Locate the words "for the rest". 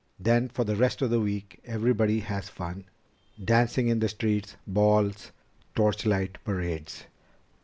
0.49-1.03